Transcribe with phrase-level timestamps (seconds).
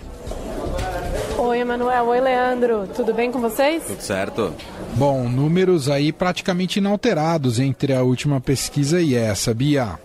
[1.38, 2.06] Oi, Emanuel.
[2.06, 2.88] Oi, Leandro.
[2.96, 3.84] Tudo bem com vocês?
[3.84, 4.54] Tudo certo.
[4.94, 10.00] Bom, números aí praticamente inalterados entre a última pesquisa e essa, Bia.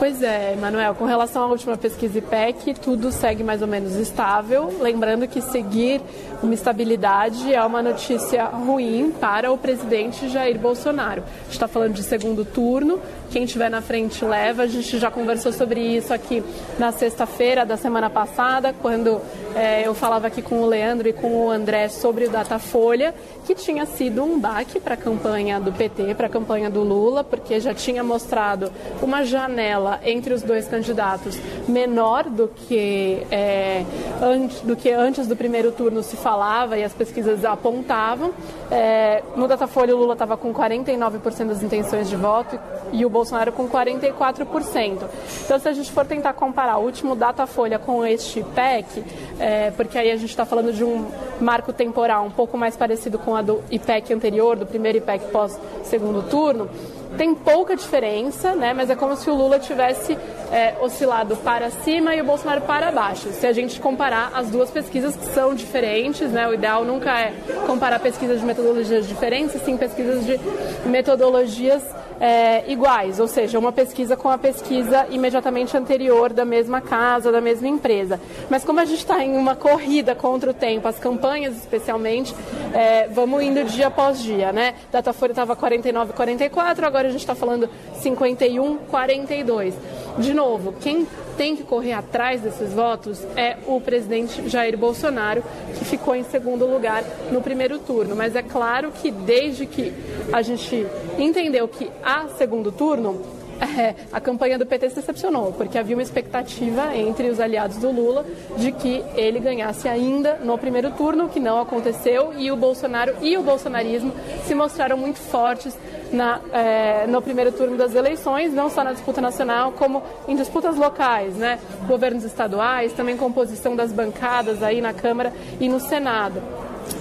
[0.00, 4.72] Pois é, Manuel, com relação à última pesquisa IPEC, tudo segue mais ou menos estável.
[4.80, 6.00] Lembrando que seguir
[6.42, 11.22] uma estabilidade é uma notícia ruim para o presidente Jair Bolsonaro.
[11.22, 12.98] A gente está falando de segundo turno,
[13.30, 14.62] quem estiver na frente leva.
[14.62, 16.42] A gente já conversou sobre isso aqui
[16.78, 19.20] na sexta-feira da semana passada, quando
[19.54, 23.14] é, eu falava aqui com o Leandro e com o André sobre o Datafolha,
[23.44, 27.22] que tinha sido um baque para a campanha do PT, para a campanha do Lula,
[27.22, 31.38] porque já tinha mostrado uma janela entre os dois candidatos
[31.68, 33.84] menor do que, é,
[34.22, 38.32] antes, do que antes do primeiro turno se falava e as pesquisas apontavam.
[38.70, 42.58] É, no Datafolha, o Lula estava com 49% das intenções de voto
[42.92, 45.08] e o Bolsonaro com 44%.
[45.44, 49.04] Então, se a gente for tentar comparar o último Datafolha com este PEC,
[49.38, 51.06] é, porque aí a gente está falando de um
[51.40, 55.58] marco temporal um pouco mais parecido com a do IPEC anterior, do primeiro IPEC pós
[55.84, 56.68] segundo turno,
[57.16, 58.72] tem pouca diferença, né?
[58.72, 60.16] Mas é como se o Lula tivesse
[60.52, 63.30] é, oscilado para cima e o Bolsonaro para baixo.
[63.32, 66.48] Se a gente comparar as duas pesquisas que são diferentes, né?
[66.48, 67.32] O ideal nunca é
[67.66, 70.38] comparar pesquisas de metodologias diferentes, sim pesquisas de
[70.86, 71.82] metodologias
[72.20, 77.40] é, iguais, ou seja, uma pesquisa com a pesquisa imediatamente anterior da mesma casa, da
[77.40, 78.20] mesma empresa.
[78.50, 82.34] Mas como a gente está em uma corrida contra o tempo, as campanhas especialmente,
[82.74, 84.74] é, vamos indo dia após dia, né?
[84.92, 89.74] Datafolha estava 49, 44, agora a gente está falando 51, 42.
[90.18, 91.06] De novo, quem
[91.40, 95.42] tem que correr atrás desses votos é o presidente Jair Bolsonaro,
[95.78, 97.02] que ficou em segundo lugar
[97.32, 98.14] no primeiro turno.
[98.14, 99.90] Mas é claro que desde que
[100.30, 100.86] a gente
[101.18, 106.02] entendeu que há segundo turno, é, a campanha do PT se decepcionou, porque havia uma
[106.02, 108.24] expectativa entre os aliados do Lula
[108.56, 113.36] de que ele ganhasse ainda no primeiro turno, que não aconteceu, e o Bolsonaro e
[113.36, 114.12] o bolsonarismo
[114.46, 115.76] se mostraram muito fortes
[116.12, 120.76] na, é, no primeiro turno das eleições, não só na disputa nacional, como em disputas
[120.76, 121.58] locais, né?
[121.86, 126.42] governos estaduais, também composição das bancadas aí na Câmara e no Senado.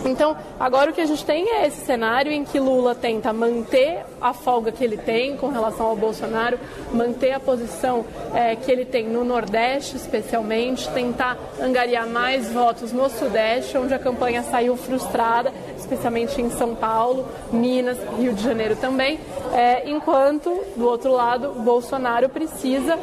[0.06, 4.06] Então, agora o que a gente tem é esse cenário em que Lula tenta manter
[4.22, 6.60] a folga que ele tem com relação ao Bolsonaro,
[6.94, 13.10] manter a posição é, que ele tem no Nordeste, especialmente, tentar angariar mais votos no
[13.10, 19.20] Sudeste, onde a campanha saiu frustrada, especialmente em São Paulo, Minas, Rio de Janeiro também,
[19.54, 22.98] é, enquanto, do outro lado, Bolsonaro precisa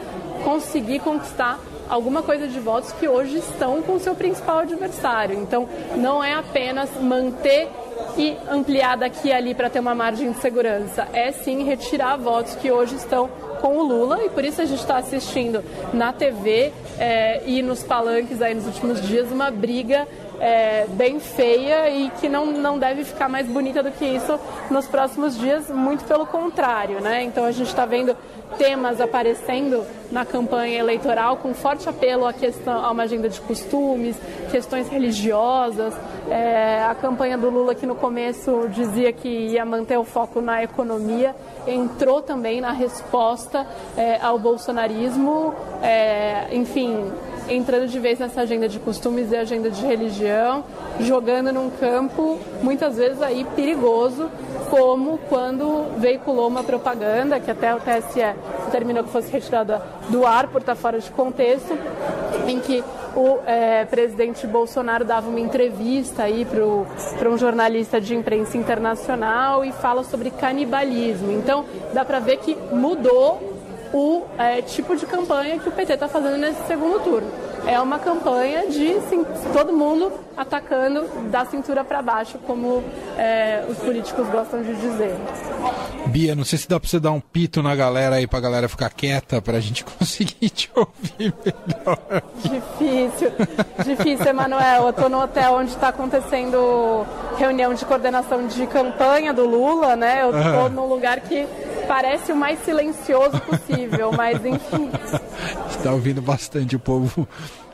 [0.44, 1.58] conseguir conquistar
[1.88, 5.38] alguma coisa de votos que hoje estão com o seu principal adversário.
[5.38, 7.68] Então, não é apenas manter
[8.16, 11.06] e ampliar daqui e ali para ter uma margem de segurança.
[11.12, 13.28] É sim retirar votos que hoje estão
[13.60, 17.82] com o Lula e por isso a gente está assistindo na TV é, e nos
[17.82, 20.06] palanques aí nos últimos dias uma briga
[20.40, 24.38] é, bem feia e que não, não deve ficar mais bonita do que isso
[24.70, 27.22] nos próximos dias, muito pelo contrário, né?
[27.22, 28.16] Então a gente está vendo
[28.58, 34.16] temas aparecendo na campanha eleitoral com forte apelo à questão a uma agenda de costumes,
[34.50, 35.94] questões religiosas.
[36.30, 40.62] É, a campanha do Lula que no começo dizia que ia manter o foco na
[40.62, 41.34] economia
[41.66, 43.66] entrou também na resposta
[43.96, 47.10] é, ao bolsonarismo, é, enfim,
[47.48, 50.64] entrando de vez nessa agenda de costumes e agenda de religião,
[51.00, 54.30] jogando num campo muitas vezes aí perigoso,
[54.70, 58.34] como quando veiculou uma propaganda que até o TSE
[58.66, 61.76] determinou que fosse retirada do ar por estar fora de contexto,
[62.46, 62.82] em que
[63.14, 69.72] o é, presidente Bolsonaro dava uma entrevista aí para um jornalista de imprensa internacional e
[69.72, 71.32] fala sobre canibalismo.
[71.32, 71.64] Então,
[71.94, 73.55] dá para ver que mudou
[73.92, 77.30] o é, tipo de campanha que o PT está fazendo nesse segundo turno.
[77.66, 82.84] É uma campanha de sim, todo mundo atacando da cintura para baixo, como
[83.18, 85.14] é, os políticos gostam de dizer.
[86.06, 88.42] Bia, não sei se dá para você dar um pito na galera aí para a
[88.42, 92.22] galera ficar quieta para a gente conseguir te ouvir melhor.
[92.36, 93.32] Difícil,
[93.84, 94.84] difícil, Emanuel.
[94.84, 97.04] Eu estou no hotel onde está acontecendo
[97.36, 100.22] reunião de coordenação de campanha do Lula, né?
[100.22, 100.68] Eu estou uhum.
[100.68, 101.46] num lugar que
[101.86, 104.90] parece o mais silencioso possível, mas enfim.
[105.70, 107.28] Está ouvindo bastante o povo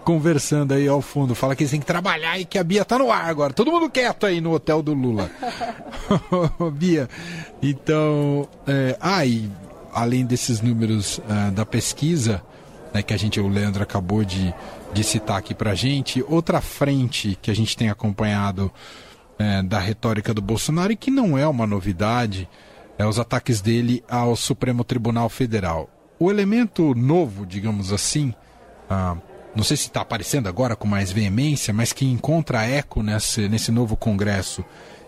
[0.05, 1.35] conversando aí ao fundo.
[1.35, 3.53] Fala que eles têm que trabalhar e que a Bia tá no ar agora.
[3.53, 5.31] Todo mundo quieto aí no hotel do Lula.
[6.73, 7.09] Bia,
[7.63, 8.49] então.
[8.67, 9.51] É, ah, e
[9.93, 12.43] além desses números uh, da pesquisa,
[12.93, 14.53] né, que a gente, o Leandro acabou de,
[14.93, 18.73] de citar aqui pra gente, outra frente que a gente tem acompanhado
[19.39, 22.49] é, da retórica do Bolsonaro e que não é uma novidade
[22.99, 25.89] é, os ataques dele ao Supremo Tribunal Federal.
[26.19, 28.35] O elemento novo, digamos assim,
[28.89, 29.17] ah,
[29.55, 33.71] não sei se está aparecendo agora com mais veemência, mas que encontra eco nesse, nesse
[33.73, 34.65] novo Congresso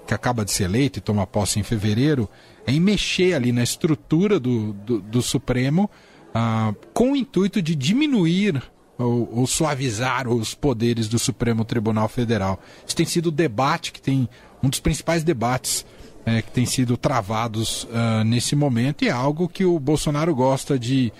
[0.06, 2.28] que acaba de ser eleito e toma posse em fevereiro,
[2.66, 5.90] é em mexer ali na estrutura do, do, do Supremo
[6.34, 8.62] ah, com o intuito de diminuir
[8.98, 12.60] ou, ou, suavizar os poderes do Supremo Tribunal Federal.
[12.86, 14.28] Isso tem sido o debate que tem
[14.62, 15.84] um dos principais debates
[16.26, 20.78] é, que tem sido travados uh, nesse momento e é algo que o Bolsonaro gosta
[20.78, 21.12] de,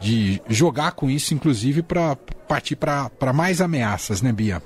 [0.00, 2.16] de jogar com isso, inclusive para
[2.48, 4.62] partir para mais ameaças, né, Bia?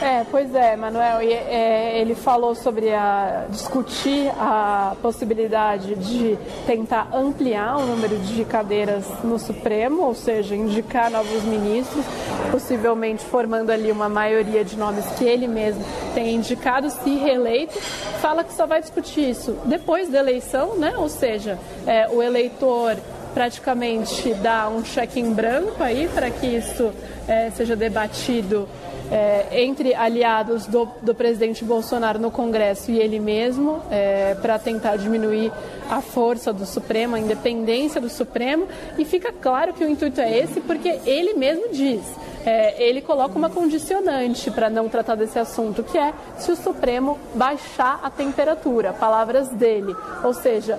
[0.00, 1.22] É, pois é, Manuel.
[1.22, 8.44] E, é, ele falou sobre a, discutir a possibilidade de tentar ampliar o número de
[8.44, 12.04] cadeiras no Supremo, ou seja, indicar novos ministros,
[12.50, 15.82] possivelmente formando ali uma maioria de nomes que ele mesmo
[16.14, 17.78] tem indicado, se reeleito.
[18.20, 20.94] Fala que só vai discutir isso depois da eleição, né?
[20.98, 22.96] Ou seja, é, o eleitor
[23.36, 26.90] praticamente dá um cheque em branco aí para que isso
[27.28, 28.66] é, seja debatido
[29.12, 34.96] é, entre aliados do, do, presidente Bolsonaro no Congresso e ele mesmo, é, para tentar
[34.96, 35.52] diminuir
[35.90, 38.66] a força do Supremo, a independência do Supremo.
[38.96, 42.00] E fica claro que o intuito é esse, porque ele mesmo diz
[42.46, 47.18] é, ele coloca uma condicionante para não tratar desse assunto, que é se o Supremo
[47.34, 49.94] baixar a temperatura, palavras dele.
[50.22, 50.78] Ou seja,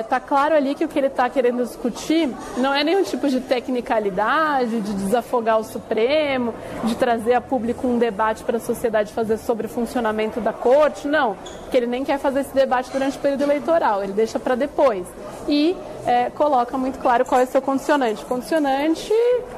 [0.00, 3.28] está é, claro ali que o que ele está querendo discutir não é nenhum tipo
[3.28, 6.54] de tecnicalidade, de desafogar o Supremo,
[6.84, 11.06] de trazer a público um debate para a sociedade fazer sobre o funcionamento da corte,
[11.06, 11.36] não.
[11.60, 15.06] Porque ele nem quer fazer esse debate durante o período eleitoral, ele deixa para depois.
[15.46, 15.76] E
[16.06, 18.24] é, coloca muito claro qual é o seu condicionante.
[18.24, 19.12] Condicionante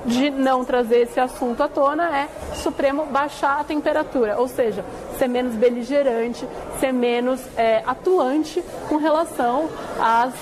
[0.05, 4.85] de não trazer esse assunto à tona é Supremo baixar a temperatura, ou seja,
[5.19, 6.46] ser menos beligerante,
[6.79, 9.69] ser menos é, atuante com relação
[9.99, 10.35] às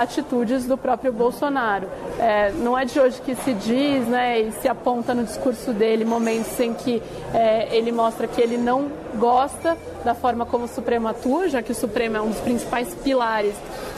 [0.00, 1.88] atitudes do próprio Bolsonaro.
[2.18, 6.04] É, não é de hoje que se diz né, e se aponta no discurso dele
[6.04, 7.02] momentos em que
[7.32, 11.72] é, ele mostra que ele não gosta da forma como o Supremo atua, já que
[11.72, 13.54] o Supremo é um dos principais pilares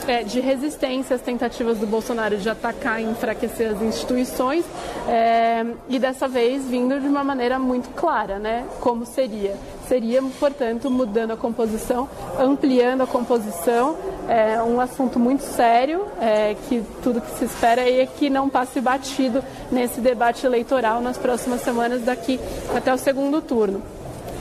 [0.07, 1.46] é, de resistência às tentativas
[1.79, 4.65] do Bolsonaro de atacar e enfraquecer as instituições,
[5.07, 8.65] é, e dessa vez vindo de uma maneira muito clara, né?
[8.79, 9.55] Como seria?
[9.87, 13.95] Seria, portanto, mudando a composição, ampliando a composição,
[14.27, 18.81] é um assunto muito sério, é, que tudo que se espera é que não passe
[18.81, 22.39] batido nesse debate eleitoral nas próximas semanas, daqui
[22.75, 23.81] até o segundo turno.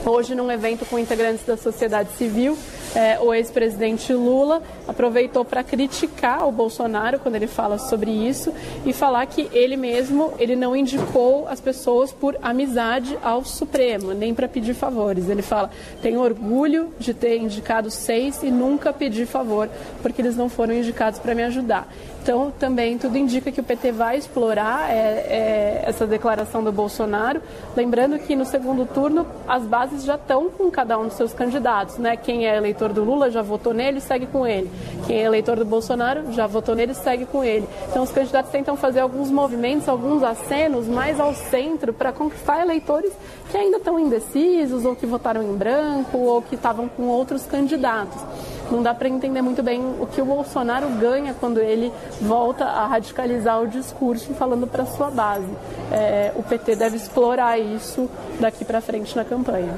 [0.05, 2.57] Hoje, num evento com integrantes da sociedade civil,
[2.97, 8.55] é, o ex-presidente Lula aproveitou para criticar o Bolsonaro quando ele fala sobre isso
[8.87, 14.35] e falar que ele mesmo ele não indicou as pessoas por amizade ao Supremo, nem
[14.35, 15.29] para pedir favores.
[15.29, 19.69] Ele fala: tenho orgulho de ter indicado seis e nunca pedi favor
[20.01, 21.87] porque eles não foram indicados para me ajudar.
[22.27, 27.41] Então, também tudo indica que o PT vai explorar é, é, essa declaração do Bolsonaro.
[27.77, 31.99] Lembrando que no segundo turno as bases já estão com cada um dos seus candidatos.
[31.99, 32.17] Né?
[32.17, 34.71] Quem é eleitor do Lula já votou nele, segue com ele.
[35.07, 37.67] Quem é eleitor do Bolsonaro já votou nele, segue com ele.
[37.89, 43.13] Então, os candidatos tentam fazer alguns movimentos, alguns acenos mais ao centro para conquistar eleitores
[43.51, 48.21] que ainda estão indecisos, ou que votaram em branco, ou que estavam com outros candidatos
[48.69, 52.85] não dá para entender muito bem o que o Bolsonaro ganha quando ele volta a
[52.89, 55.47] radicalizar o discurso falando para sua base.
[55.93, 59.73] É, o PT deve explorar isso daqui para frente na campanha.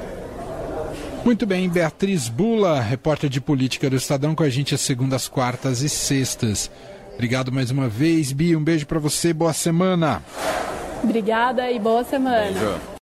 [1.23, 5.81] Muito bem, Beatriz Bula, repórter de política do Estadão, com a gente às segundas, quartas
[5.81, 6.71] e sextas.
[7.13, 8.57] Obrigado mais uma vez, Bia.
[8.57, 10.23] Um beijo para você, boa semana.
[11.03, 12.51] Obrigada e boa semana.
[12.51, 12.89] Beijo.